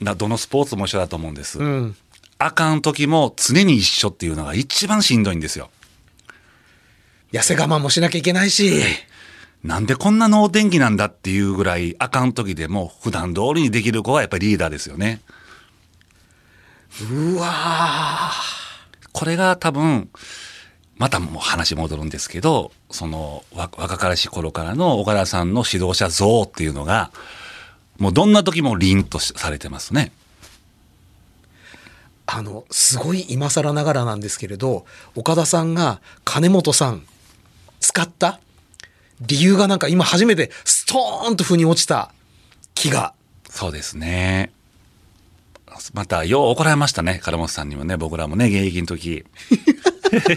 [0.00, 1.58] などのスポーツも一緒だと思うんです。
[1.60, 1.96] うん。
[2.38, 5.70] あかん時も常に一緒っていうのが一番しんどいんですよ。
[7.32, 8.82] 痩せ我慢もしなきゃいけないし。
[9.64, 15.20] なんでこんな能天気なんだっていうぐらいあかん時でも普段通りにできる子はやっぱりリーダーですよね。
[17.10, 18.32] うわ
[19.12, 20.10] これが多分、
[20.96, 27.10] またもう話戻るんですけど、そのわ若かりし頃からの岡田さんの指導者像っていうのが、
[27.98, 30.12] もうどんな時も凛とされてますね。
[32.26, 37.06] あの、すごい今更ながらなんですけれど、岡田さんが金本さん
[37.82, 38.40] 使った
[39.20, 42.12] 理由がなんか今初めてストーンと腑に落ちた
[42.74, 43.12] 気が。
[43.50, 44.52] そうですね。
[45.94, 47.20] また、よう怒られましたね。
[47.22, 49.24] 金本さんにもね、僕らもね、現役の時。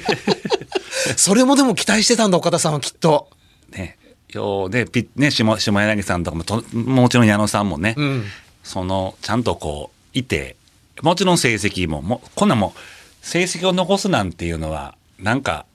[1.17, 3.29] それもでも期待してたんだ、岡田さんはきっと。
[3.69, 3.97] ね、
[4.29, 8.25] ようね、ピね、下下柳さんとかもと、もちろん矢野さんもね、うん。
[8.63, 10.55] その、ちゃんとこう、いて、
[11.01, 12.79] もちろん成績も、もうこんなんもう、
[13.21, 15.65] 成績を残すなんていうのは、なんか、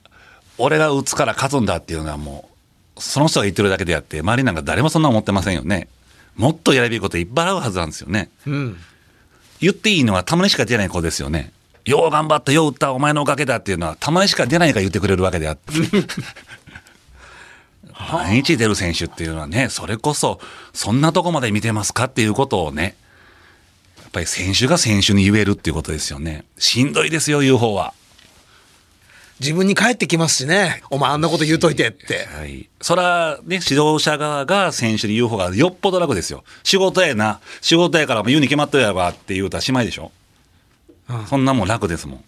[0.61, 2.49] 俺が打つから勝つんだっていうのはも
[2.97, 5.89] う、その人が言ってるだけであって、周りなんか誰もそんな思ってませんよね。
[6.37, 8.31] もっとやるべきこといっぱいあるはずなんですよね。
[8.47, 8.77] うん。
[9.61, 11.53] 言っていいのはたまにしか出ない子ですよね。
[11.85, 15.73] よう頑張った、よう打った、お前のおかげだっていうのは、たまにしか出ないから言ってくれるわけであって。
[18.13, 20.41] 毎日出る選手っていうのはね、それこそ、
[20.73, 22.97] そんなとこまで見てますかっていうことをね、
[23.99, 26.45] やっぱり選手が選手に言えるっていうことですよね。
[26.59, 27.93] しんどいですよ、言う方は。
[29.41, 30.83] 自分に返ってきますしね。
[30.91, 32.27] お前あんなこと言うといてって。
[32.27, 32.69] はい。
[32.81, 36.45] そら、ね、指導者側が選手に言う方がよっぽど楽ですよ。
[36.63, 37.41] 仕事やな。
[37.63, 40.13] 仕事やからもう言うに決まっとるやろって言うたらしまいでしょ。
[41.27, 42.25] そんなもん楽ですもん。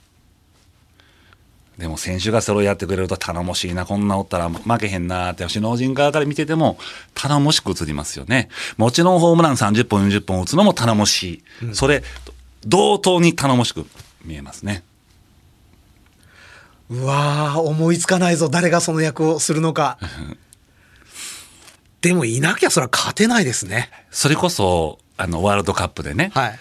[1.79, 6.79] でも選手がそれをやってくれると頼もしいな、こんなおったら負けへんなって、首脳陣側から見てても
[7.15, 8.49] 頼もしく映りますよね。
[8.77, 11.75] もちろんホームラン30本、40本打つのも頼もしい。
[11.75, 12.03] それ、
[12.65, 13.87] 同等に頼もしく
[14.25, 14.83] 見えますね。
[16.91, 19.99] うわー思いつかないぞ誰がその役をするのか
[22.01, 26.59] でもいなきゃそれは勝てないですねそれこそ、あの、ワールドカップでね、はい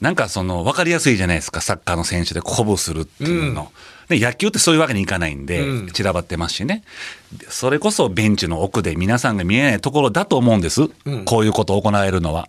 [0.00, 3.72] なんかその、分かりやすいじゃないですか、サッカーの選手で鼓舞するっていうの。
[4.08, 6.84] で野球ってそういうわけにいかないんで、うん散らばってますしね。
[7.32, 10.82] でそれこそベンチの奥で皆さんが見えないところだと思うんです。
[10.82, 12.48] うんこういうことを行えるのは。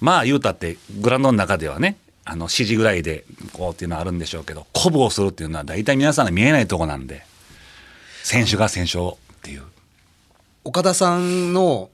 [0.00, 7.24] まあ言うたって、グラウンドの中ではね、あの、指示ぐらいで、こうっていうのはあるんでしょうけど、鼓舞をするっていうのは大体皆さんが見えないところなんで、
[8.22, 9.62] 選手が選手をっていう。
[10.64, 11.90] 岡田さんの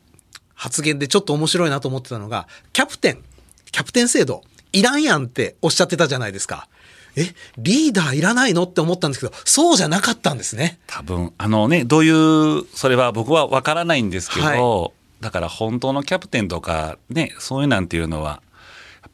[0.54, 3.22] 発言でちょっと面白いなと思ってたのがキャプテン
[3.70, 6.68] キャプテン制度いらんやんっておっしゃってたじゃないですか。
[7.16, 10.78] えリーダーいらないのって思ったんですけどそうじゃなかったんですね。
[10.86, 18.42] 多分あのねどういうそれは僕は分からないんですけど、はだから本当のキャプテンとかねそういうなんていうのは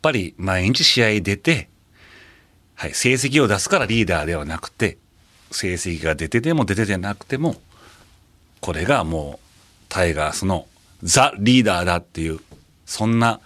[0.04, 1.70] ぱり毎日試合出て、
[2.74, 4.98] はい、成績を出すからリーダーではなくて
[5.50, 7.56] 成績が出てても出ててなくても
[8.60, 9.46] これがもう
[9.88, 10.66] タイガースの
[11.02, 12.40] ザ・リーダーだっていう
[12.84, 13.40] そんな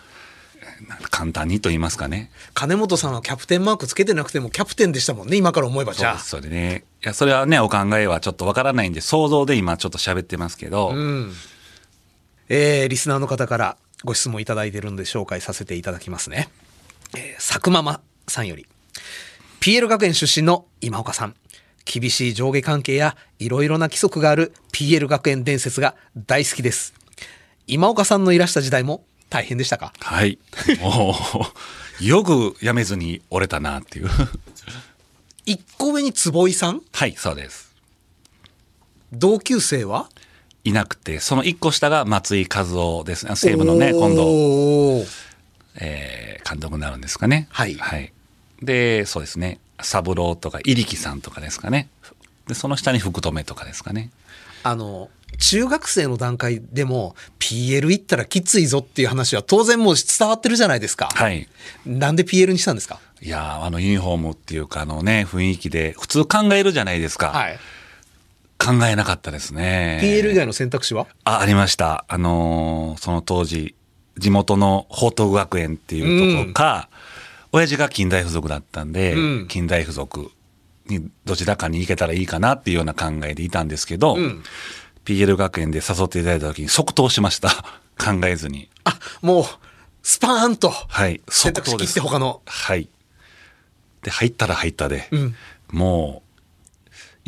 [1.11, 2.31] 簡単にと言いますかね。
[2.55, 5.93] 金本さんはキャプテンマークつけてなくてもキャプテンでしたもんね今から思えば。
[5.93, 6.19] じゃあ。
[6.19, 11.33] それねいやそれはねお考えはちょっと分からないんで想像で今ちょっと喋ってますけど、うん。
[12.49, 16.49] えーリスナーの方からご質問いただいてるんで紹介させていただきますね。
[17.17, 18.67] えー、佐久ママさんより。
[19.61, 21.35] PL 学園出身の今岡さん。
[21.85, 26.93] 厳しい上下関係やいろいろな規則がある PL 学園伝説が大好きです。
[27.67, 29.93] 今岡さんのいらした時代も大変でしたか？
[30.01, 30.39] はい。
[30.81, 31.17] も
[32.01, 34.11] う、よくやめずに折れたなっていう。
[35.47, 36.83] 一個上に坪井さん？
[36.93, 37.75] はい、そうです。
[39.13, 40.11] 同級生は？
[40.65, 43.35] いなくて、その一個下が松井和夫ですね。
[43.37, 45.05] 西武のね、今度、
[45.77, 47.47] えー監督になるんですかね。
[47.51, 48.11] はいはい。
[48.63, 49.59] で、そうですね。
[49.83, 51.89] 三郎とか、入木さんとかですかね。
[52.47, 54.09] で、その下に福留とかですかね。
[54.63, 61.11] あの、中学生の段階でも PL 行ったらきついぞっていう話は当然もう伝わってるじゃないですか。
[61.13, 61.47] はい。
[61.85, 62.99] なんで PL にしたんですか？
[63.21, 67.29] いやーあのユニフォームっていうか、あのね、雰囲気で、普通考えるじゃないですか。
[67.29, 67.59] はい。
[68.59, 70.01] 考えなかったですね。
[70.03, 71.07] PL 以外の選択肢は？
[71.25, 72.05] あ、ありました。
[72.09, 73.75] あのーその当時、
[74.19, 76.01] 地元の報徳学園ってい
[76.35, 76.89] うところか、
[77.53, 80.31] 親父が近代付属だったんで、うん近代付属
[80.87, 84.43] にどちらかに行けたらいいかなっていうような考えでいたんですけど、ん
[85.05, 87.49] PL 学園で誘っていただいた時に即答しました。
[87.99, 88.69] 考えずに。
[88.85, 89.45] あ、もう、
[90.03, 90.71] スパーンと。
[90.71, 91.21] はい。
[91.29, 92.43] 選択肢切って他の。
[92.47, 92.89] はい。
[94.03, 95.35] で、入ったら入ったで、うん
[95.71, 96.28] もう、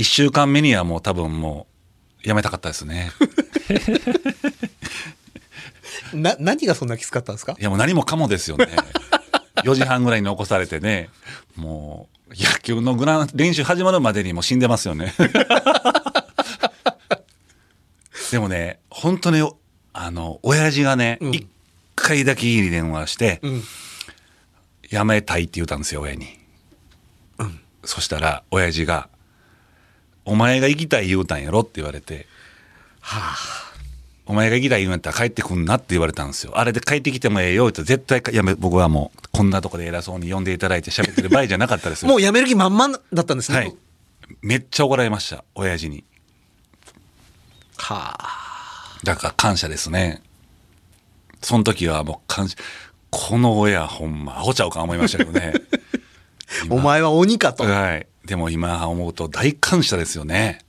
[0.00, 1.66] 一週間目にはもう多分も
[2.24, 3.12] う、やめたかったですね。
[6.14, 7.54] な、何がそんなきつかったんですか？
[7.58, 8.66] いやもう何もかもですよね。
[9.64, 11.10] 4時半ぐらいに起こされてね、
[11.54, 15.12] もう野球のグラン練習始まるまでにもう死んでますよね。
[18.32, 19.46] でもね、本当に、
[19.92, 21.46] あの、親父がね、うん一、
[21.94, 23.62] 回だけ家に電話して、うん。
[24.88, 26.38] やめたいって言ったんですよ、親に。
[27.84, 29.08] そしたら、親父が、
[30.30, 32.28] お前が行きたい言うたんやろって言われて、
[33.00, 33.36] はあ。
[34.26, 36.52] お前が行きたい言うんやったら帰ってくんなって言われたんですよ。
[36.54, 42.08] あれで帰ってきてもええよって絶対か、やめ、僕はもう、こんなとこで偉そうに呼んでいただいて喋ってる場合じゃなかったですよ。
[42.08, 43.58] もう辞める気満々だったんですね。
[43.58, 43.74] はい。
[44.40, 46.04] めっちゃ怒られました、親父に。
[47.78, 48.98] はあ。
[49.02, 50.22] だから感謝ですね。
[51.42, 52.56] その時はもう感謝、
[53.10, 55.54] この親ほんま、アホちゃうか思いましたけどね。
[56.66, 57.64] 今お前は鬼かと。
[57.64, 58.06] うはい。
[58.30, 60.60] でも今思うと大感謝ですよね。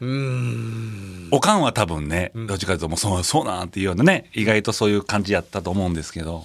[0.00, 1.28] ーん。
[1.32, 6.44] おかんは多分ね、どっちかというともうそう、そうなんていうようなね、意外とそういう感じやったと思うんですけど、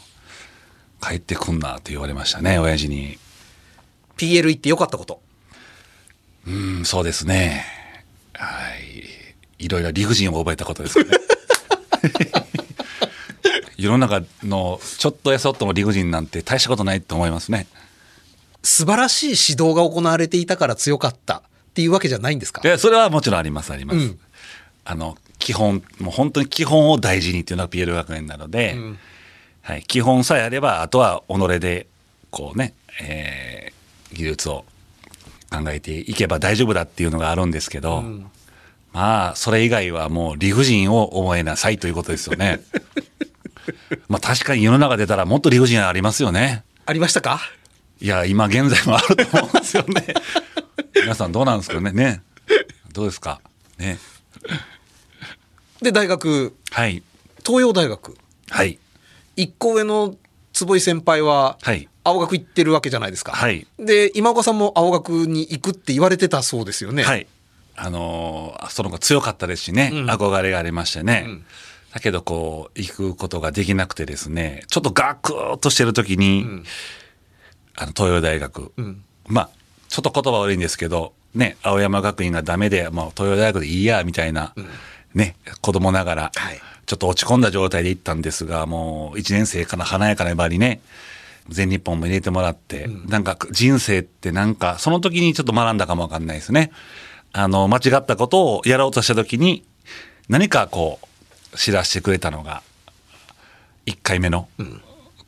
[1.00, 3.20] 帰ってくんなって言われましたね、親父に。
[4.18, 5.22] PL 行ってよかったこと。
[6.48, 7.64] うん、そうですね。
[8.34, 8.74] は
[9.60, 9.64] い。
[9.64, 11.12] いろいろ理不尽を覚えたことですよね。
[13.78, 17.68] 世の中のちょっとやそっとも理不尽なんて大したことないと思いますね。
[18.64, 21.42] 素晴らしい指導が行われていたから強かったっ
[21.74, 22.62] ていうわけじゃないんですか？
[22.64, 23.98] いや、それはもちろんあります、あります。
[24.00, 24.20] うん
[24.84, 28.98] あの、基本、もう本当に基本を大事にっていうのが PL 学園なので、ん
[29.62, 31.86] はい、基本さえあれば、あとは己で、
[32.32, 34.66] こうね、えー技術を
[35.52, 38.04] 考えていけば大丈夫だっていうのがあるんですけど、
[38.92, 42.60] まあ、それ以外はもう理不尽を覚えなさいということですよね。
[44.10, 46.64] まあ確かに世の中出たらもっと理不尽ありますよね。
[46.86, 47.40] ありましたか？
[48.02, 50.06] いや、今現在もあると思うんですよね。
[50.96, 51.92] 皆さんどうなんですかね？
[51.92, 52.22] ね。
[52.94, 53.40] どうですか？
[53.78, 54.00] ね。
[55.82, 57.04] で大学はい。
[57.46, 58.18] 東洋大学
[58.50, 58.78] はい。
[59.36, 60.16] 一個上の
[60.54, 61.88] 坪井先輩ははい。
[62.04, 67.28] 青学行ってるわけじゃないですか、はいで今岡さんも青学に行くって言われてたそうですよねはい。
[67.76, 71.20] あのーその子強かったですしね、うん憧れがありましてね。
[71.22, 71.46] ん
[71.94, 76.66] だけどこう、行くことができなくてですね、ちょっとガクーっとしてる時に、ん
[77.76, 79.04] あの、東洋大学、ん。
[79.28, 79.50] まあ、
[79.88, 84.54] ちょっと言葉悪いんですけど、ね、青山学院がダメで、もう東洋大学でいいや、みたいな、
[85.14, 86.62] ね、子供ながら、はい。
[86.86, 90.82] ちょっと落ち込んだ状態で行ったんですが、もう1年生から華やかな粘りね、
[91.48, 96.72] 全日本も入れてもらって、なんか人生ってなんか、その時にちょっと学んだかもわかんないですね。
[97.34, 99.64] あの、間違ったことをやろうとした時に、
[100.28, 101.00] 何かこ
[101.54, 102.62] う、知らせてくれたのが、
[103.86, 104.48] 1回目の、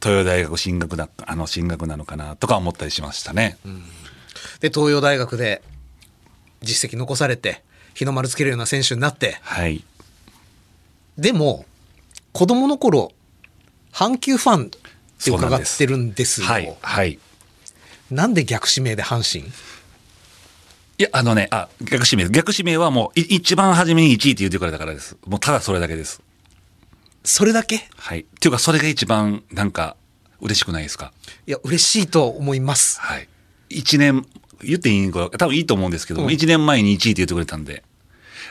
[0.03, 3.57] 東洋大学進学だ、あの、進学なのかな、とか思ったりしましたね。
[4.59, 5.61] で東洋大学で
[6.61, 7.61] 実績残されて
[7.93, 9.83] 日の丸つけるような選手になってはい。
[11.17, 11.65] でも
[12.31, 13.11] 子供の頃
[13.91, 14.69] 阪急ファンっ
[15.23, 16.75] て伺ってるんですよはい。
[16.81, 17.19] はい。
[18.09, 19.51] なんで逆指名で阪神？
[20.99, 22.29] いや、あのね、あ、逆指名。
[22.29, 25.17] 逆指名はもう、い一番初めに1位って言ってくれたからです。
[25.25, 26.21] もうただそれだけです。
[27.23, 27.87] それだけ？
[27.95, 28.21] はい。
[28.21, 29.95] っていうか、それが一番、なんか、
[30.41, 31.13] 嬉しくないですか？
[31.47, 33.27] いや嬉しいと思いますはい。
[33.69, 34.25] 一年、
[34.61, 37.83] 言っていいんか、多分いいと思うんですけども、うん一、年前に1位って言ってくれたんで、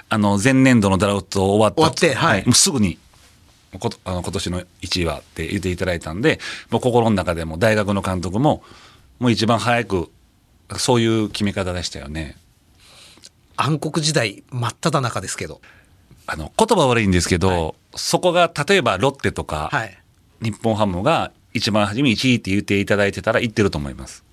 [0.09, 1.77] あの、前年度のドラフト終わった。
[1.77, 2.99] 終わってはいもうすぐに、
[3.79, 8.63] ことあの今年の1位はって言っていただいたんで、もう心の中でも大学の監督も、
[9.19, 10.11] もう一番早く、
[10.77, 12.37] そういう決め方でしたよね。
[13.57, 15.61] 暗黒時代真っ只中ですけど
[16.27, 19.99] あの、言葉悪いんですけど、そこが例えばロッテとか、はい
[20.43, 24.25] 日本ハムが一番初めに1位って言っていただいてたら言ってると思います。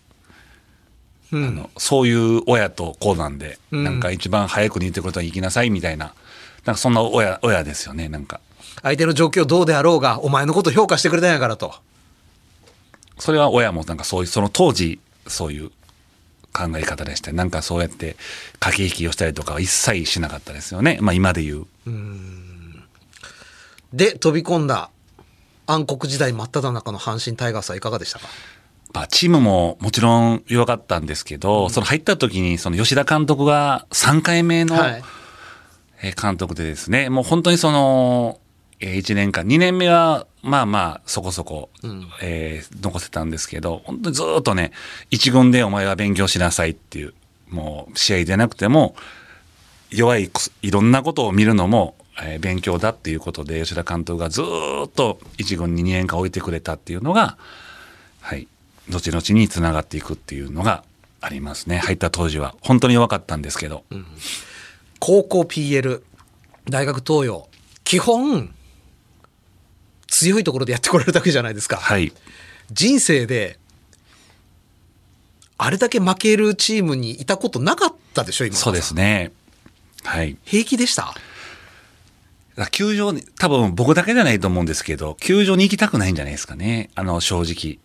[1.32, 6.15] うんあのそういう親と子なんで、うんなんか一番早くに言ってくれたら行きなさいみたいな、
[6.65, 8.41] なんかそんな親、親ですよね、なんか。
[8.82, 11.76] 相手の状況どうであろうがお前のこと評価してくれたんやからと
[13.17, 15.69] それは親もなんかそういう、その当時、そういう
[16.54, 17.32] 考え方でした。
[17.32, 18.15] なんかそうやって
[18.60, 20.98] 駆け引きをしたりとかは一切しなかったですよね。
[21.02, 21.67] まあ今で言う。
[23.93, 24.89] で飛び込んだ
[25.67, 28.28] 暗黒時代真っ只中の阪神タイガースはいかがでしたか？
[28.91, 35.04] まあ、チームももちろん弱かったんですけど、その入った時に、その吉田監督が3回目の、はい。
[36.02, 38.39] えー監督でですね、もう本当にその、
[38.80, 41.69] え1年間、2年目は、まあまあ、そこそこ、
[42.23, 44.71] えー残せたんですけど、本当にずーっとね、
[45.12, 47.13] 一軍でお前は勉強しなさいっていう、
[47.49, 48.95] もう試合でなくても、
[49.91, 50.32] 弱い、
[50.63, 57.38] いろんなことを見るのも、えー勉強だっていうことで、吉田監督がずーっと一軍に2年間置いてくれたっていうのが、
[58.22, 58.48] はい、
[58.90, 60.84] 後々につながっていくっていうのが
[61.22, 61.78] ありますね。
[61.80, 62.56] 入った当時は。
[62.62, 63.84] 本当に弱かったんですけど。
[65.00, 66.02] 高校 PL
[66.70, 67.48] 大学東洋
[67.84, 68.54] 基本
[70.08, 72.12] 強いところでやってこられたわけじゃないですか、はい。
[72.72, 73.58] 人生で
[75.58, 79.32] あれだけ負けるチームにいたことなかったでしょ今そうですね。
[80.04, 80.38] はい。
[80.46, 81.14] 平気でした？
[82.67, 86.89] 球場に、多分僕だけじゃないと思うんですけど、球場に行きたくないんじゃないですかね。
[86.95, 87.80] あの、正直。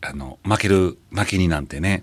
[0.00, 2.02] あの、負ける、負けになんてね。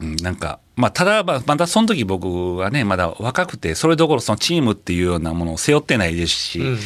[0.00, 6.78] うん、なんか、まあ、ただ、まあまだその時僕はね、まだ若くて、それどころそのチームっていうようなものを背負ってないですし、うん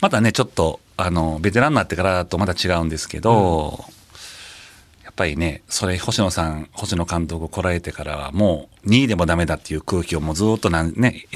[0.00, 3.84] またね、ちょっと、あの、ベテランになってからだとまた違うんですけど、
[5.04, 11.26] やっぱりね、それ、星野さん、星野監督来られてからは、もう2位でもダメだっていう空気をもうずっとなんね、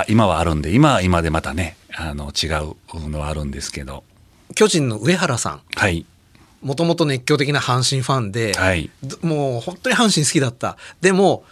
[0.00, 4.04] あ今はあるんで、今は今でまたね、あの、違うのはあるんですけど、
[4.54, 5.60] 巨人の上原さん。
[5.74, 6.06] はい、
[6.62, 10.76] もともと熱狂的な阪神ファンで、はい、どもう本当に阪神好きだった。
[11.00, 11.44] でも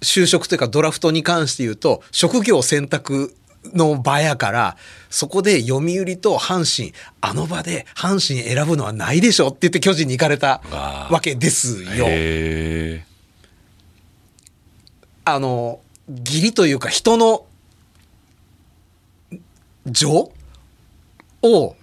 [0.00, 3.34] 就職というかドラフトに関して言うと職業選択
[3.74, 4.76] の場やから
[5.10, 10.60] そこで読売と阪神あの場で阪神選ぶのはないでしょって言って巨人に行かれた
[11.10, 12.04] わけですよ。
[12.06, 13.04] へ
[15.24, 17.45] あの義理というか人の
[19.86, 20.32] 情
[21.42, 21.76] を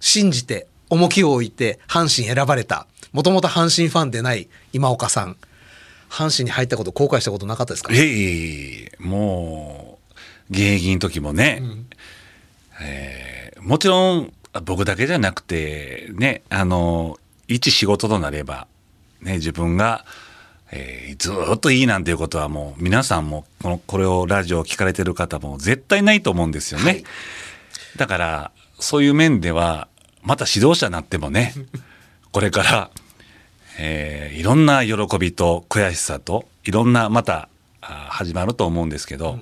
[0.00, 5.36] 信じて重きを置いて阪神選ばれたもともと阪神ファンでない今岡さん。
[6.10, 7.90] 阪神に入ったこと後悔したことなかったですか？
[7.90, 9.98] ーええも
[10.50, 11.62] う、現役の時もね、
[12.82, 14.32] えーもちろん、
[14.64, 17.18] 僕だけじゃなくて、ね、あの、
[17.48, 18.66] 一仕事となれば、
[19.22, 20.04] ね、自分が、
[20.72, 26.84] えーずーっといいなんていうことはもう皆さんもこのこれをラジオを聞かれてる方も絶対ないと思うんですよね。
[26.86, 27.04] はい
[27.96, 28.50] だから
[28.80, 29.86] そういう面では
[30.22, 31.52] また指導者になってもね
[32.32, 32.90] これから、
[33.78, 37.48] えーいろんな喜びと悔しさといろんなまた
[37.82, 39.38] あ始まると思うんですけど、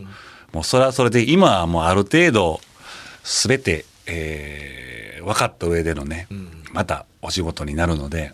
[0.53, 2.61] もうそれはそれで今はもうある程度
[3.23, 6.27] 全て、えー分かった上でのね、
[6.73, 8.33] またお仕事になるので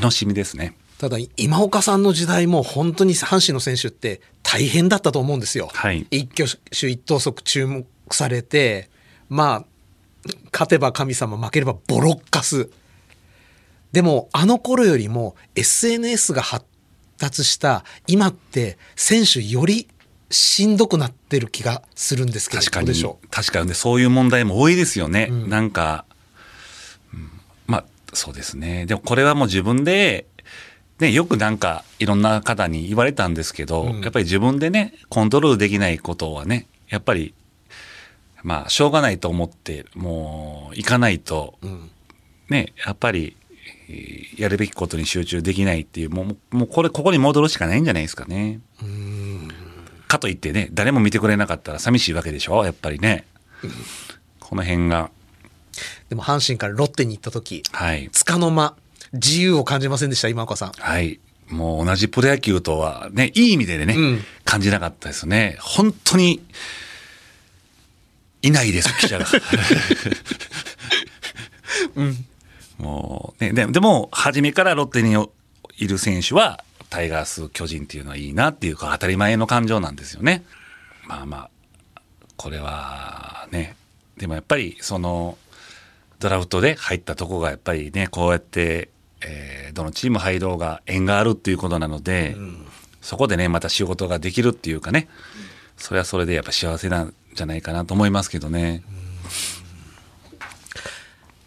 [0.00, 0.74] 楽しみですね。
[0.98, 5.70] ただ今岡さんの時代も本当に阪神の選手って大変だったと思うんですよ。
[5.72, 6.06] はい。
[6.10, 8.90] 一挙手一投足注目されて
[9.28, 9.64] まあ
[10.52, 12.68] 勝てば神様負ければボロッカス。
[13.92, 16.66] でもあの頃よりも SNS が発
[17.16, 19.88] 達した今って選手より
[20.30, 22.92] しんどくなってる気がするんですけど確かに。
[23.30, 26.04] 確かにねそういう問題も多いですよね、なんか、
[27.14, 27.30] うん。
[27.66, 28.84] まあそうですね。
[28.86, 30.26] でもこれはもう自分で、
[31.00, 37.34] ね、よくなんかいろんな方に言われたんですけど、やっぱり自分でねコントロールできないことはねやっぱり
[38.42, 41.58] まあしょうがないと思ってもう行かないと、
[42.48, 43.36] ねやっぱり
[43.88, 48.60] えーやるべきことに集中できないっていうもうもうこれここに戻るしかないんじゃないですかね。
[50.08, 53.26] かといってね、誰も見てくれなかったら寂しいわけでしょやっぱりね。
[54.40, 55.10] この辺が、
[56.08, 58.08] でも阪神からロッテに行った時はい。
[58.10, 58.74] 束の間
[59.12, 60.72] 自由を感じませんでした今岡さん。
[60.72, 61.20] はい。
[61.48, 65.58] もう同じプロ野球とはね、いい意味でね、うん感じなかったですね。
[65.60, 66.42] 本当に、
[68.40, 69.26] いないです、記者が。
[72.78, 75.16] もう、ね、ででも、初めからロッテに
[75.76, 80.44] いる選手は、タイガース、巨人っていうのはいいなっていうか、当たり前の感情なんですよね。
[81.06, 81.50] まあま
[81.94, 82.00] あ、
[82.36, 83.76] これはね、
[84.16, 85.36] でもやっぱり、その、
[86.20, 88.88] ドラフトで入ったとこがやっぱりね、こうやって、
[89.20, 92.36] えーどのチーム入ろうが縁があるっていうことなので、
[93.00, 95.08] そこでね、また仕事ができるっていうかね、
[95.76, 98.82] それはそれでやっぱ幸せなんじゃないかなと思いますけどね。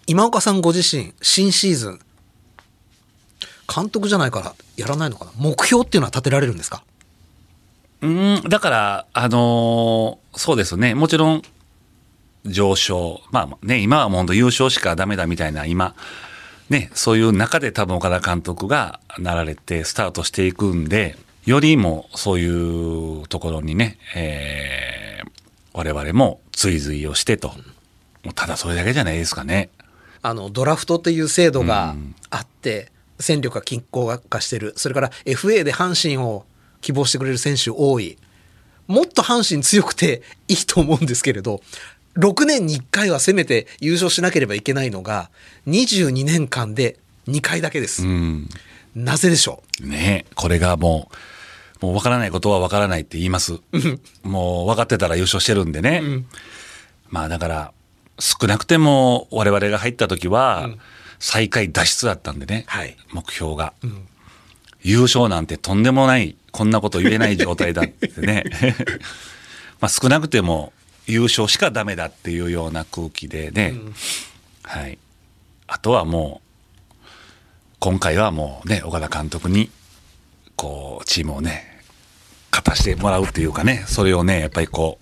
[0.07, 1.99] 今岡さんご自身新シーズン
[3.73, 5.31] 監督じゃないからやらないのかな？
[5.37, 6.83] 目標っていうのは立てられるんですか？
[8.01, 11.41] うん、だから、あのーそうですね、もちろん、
[12.45, 15.95] 上昇、まあね、今はもう本当優勝しかダメだみたいな、今、
[16.71, 25.11] ね、そういう中で多分岡田監督がなられてスタートしていくんで、よりもそういうところにね、えー
[25.73, 27.47] 我々も追随をしてと。
[28.23, 29.69] もうただそれだけじゃないですかね。
[30.21, 31.95] あのドラフトっていう制度が
[32.29, 32.91] あって、
[33.21, 36.45] 戦力が均衡化してるそれから FA で阪神を
[36.81, 38.17] 希望してくれる選手多い
[38.87, 41.61] もっと阪神強くていいと思うんですけれど
[42.17, 45.29] 6年に1回はせめて優勝しなければいけないのが
[45.67, 46.97] 22年間で
[47.27, 48.49] 2回だけです、うん。
[48.95, 51.09] なぜでしょねこれがも
[51.81, 53.59] う、もう分からないことは分からないって言います。
[54.23, 56.03] もう分かってたら優勝してるんでね。
[57.09, 57.73] まあだから、
[58.19, 60.69] 少なくても我々が入った時は、
[61.19, 63.73] 最下位脱出だったんでね、はい目標が、
[64.83, 68.43] 優勝なんてとんでもない、こんなこと言えない状態だってね。
[69.79, 70.73] まあ少なくても
[71.07, 73.73] 優勝しかダメだっていうような空気でね、
[74.63, 74.97] はい。
[75.67, 76.41] あとはも
[76.93, 76.95] う、
[77.79, 79.69] 今回はもうね、岡田監督に、
[80.55, 81.83] こう、チームをね、
[82.51, 84.99] 勝たしてもらうっていうかね、それをね、やっぱりこ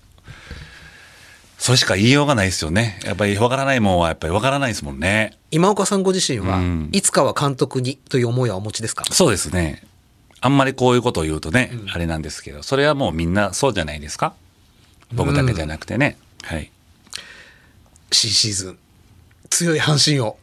[1.58, 2.98] それしか言いようがないですよね。
[3.04, 5.32] やっぱり分からないもんはやっぱり分からないですもんね。
[5.34, 9.04] う今岡さんご自身は、うんいつかは監督にという思いはお持ちですか？
[9.10, 9.82] そうですね。
[10.40, 14.32] あんまりこういうことを言うとね、あれなんですけど、それはもうみんなそうじゃないですか？
[15.12, 16.16] 僕だけじゃなくてね。
[16.42, 16.70] はい。
[18.12, 18.78] 新シーズン
[19.50, 20.36] 強い阪神を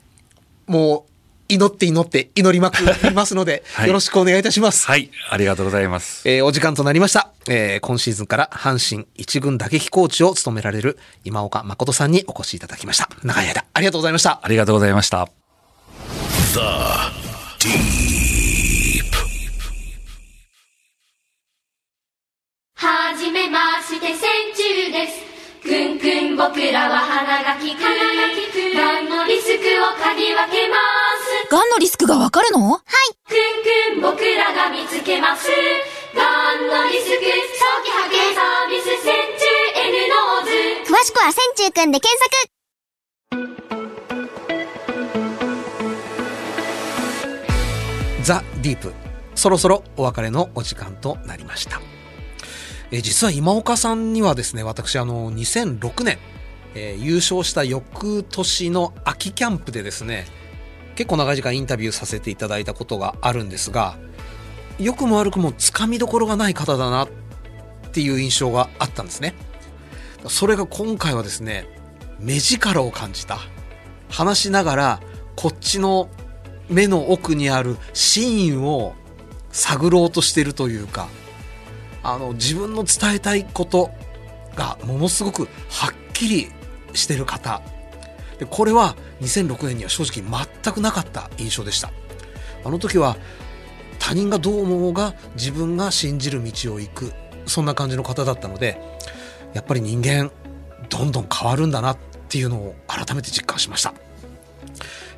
[0.68, 1.12] もう
[1.50, 4.86] 祈って祈って祈りまくりますので、 はいよろしくお願いいたします。
[4.88, 6.28] はい、ありがとうございます。
[6.28, 13.10] えーお時間となりました、えー今シーズンから阪神一軍打撃コーチを務められる今岡誠さんにお越しいただきました。
[13.24, 14.40] 長い間ありがとうございました。
[14.44, 15.30] ありがとうございました。
[16.54, 16.60] The
[17.60, 18.08] Deep.
[22.80, 24.22] はじめまして線
[24.54, 25.26] 虫です。
[25.64, 27.82] くんくん僕らは鼻が利く。
[27.82, 27.90] が
[29.02, 30.78] んのリスクを嗅ぎ分けま
[31.18, 31.50] す。
[31.50, 32.70] がんのリスクがわかるの？
[32.70, 32.82] はい。
[33.26, 35.50] くんくん僕らが見つけます。
[36.14, 39.50] がんのリスク早期発見サービス戦中
[39.82, 40.52] N ノーズ
[40.94, 42.30] 詳しくは線虫くんで検索。
[48.22, 48.94] ザ・ディープ。
[49.34, 51.82] そろそろお別れのお時間となりました。
[52.92, 56.18] えー実は今岡さんにはですね、私あの2006年、
[56.76, 60.28] えー優勝した翌年の秋キャンプでですね、
[60.96, 63.98] 結構長い時間インタビューさせていただいたことがあるんですが、
[64.80, 67.10] 良くも悪くもつかみどころがない方だなっ
[67.92, 69.34] ていう印象があったんですね。
[70.28, 71.68] それが今回はですね、
[72.20, 73.40] 目力を感じた。
[74.10, 75.00] 話しながら、
[75.36, 76.10] こっちの
[76.70, 78.94] 目の奥にある真意を
[79.52, 81.08] 探ろうとしてるというか
[82.08, 83.92] あの自分の伝えたいこと
[84.56, 86.48] がものすごくはっきり
[86.94, 87.62] してる方。
[88.40, 91.92] でこれは2006年には正直全くなかった印象でした。
[92.64, 93.18] あの時は
[94.00, 97.12] 他人がどう思うが自分が信じる道を行く。
[97.46, 98.82] そんな感じの方だったので
[99.54, 100.32] やっぱり人間
[100.90, 101.98] どんどん変わるんだなっ
[102.30, 103.94] ていうのを改めて実感しました、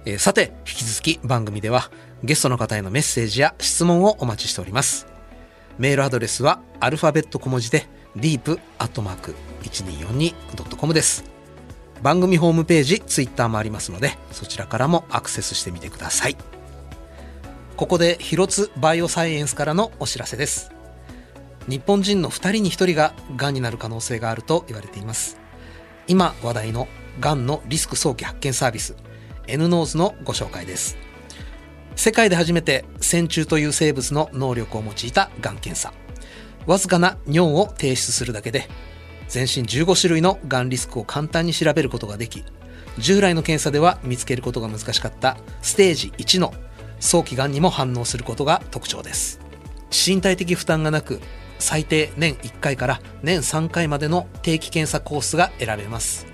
[0.05, 1.89] えーさて引き続き番組では
[2.23, 5.08] ゲストの方へのメッセージや質問をお待ちしております。
[5.79, 11.23] メールアドレスはアルファベット小文字で deep.1242.com です。
[12.03, 16.35] 番組ホームページツイッターもありますのでそちらからもアクセスしてみてください。
[17.77, 20.73] ここで広津バイオサイエンスからのお知らせです。
[21.69, 25.37] 日本人の2人に1人ががんになる可能性があると言われています。
[26.07, 26.89] 今話題の
[27.21, 28.97] がんのリスク早期発見サービス
[29.47, 30.97] N ノーズのご紹介です。
[31.99, 35.91] 世界で初めて線虫という生物の能力を用いたがん検査。
[36.65, 38.69] わずかな尿を提出するだけで
[39.27, 42.45] 全身15種類のがんリスクを簡単に調べることができ
[42.99, 46.53] 従来の検査では見つけることが難しかったステージ1の
[47.01, 49.41] 早期がんにも反応することが特徴です。
[49.91, 51.19] 身体的負担がなく
[51.59, 56.27] 最低年1回から年3回までの定期検査コースが選べます。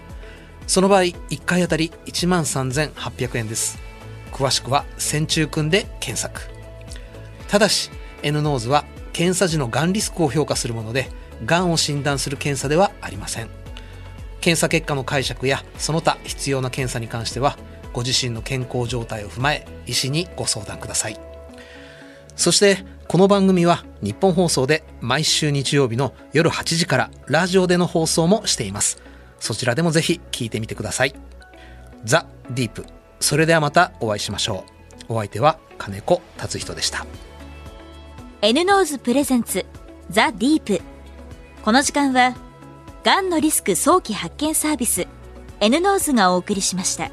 [0.68, 3.84] その場合1回あたり13,800円です。
[4.36, 6.41] 詳しくは線虫くんで検索。
[7.47, 7.89] ただし
[8.21, 8.83] N ノーズは
[9.13, 11.09] 検査時のがんリスクを評価するもので
[11.45, 13.49] がんを診断する検査ではありません。
[14.41, 17.57] 検査結果の解釈やその他必要な検査に関しては
[17.93, 21.19] ご自身の健康状態を踏まえ医師にご相談ください。
[22.36, 29.01] そしてこの番組はニッポン放送で毎週日曜日の夜8時からラジオでの放送もしています。
[29.39, 31.15] そちらでもぜひ聞いてみてください。
[32.03, 32.94] ザ・ディープ。
[33.20, 34.66] それではまたお会いしましょ
[35.09, 35.13] う。
[35.13, 37.05] お相手は金子達仁でした。
[38.41, 39.66] N ノーズプレゼンツ
[40.09, 40.82] ザ・ディープ。
[41.63, 42.36] この時間は
[43.03, 45.07] がんのリスク早期発見サービス
[45.59, 47.09] N ノーズがお送りしました。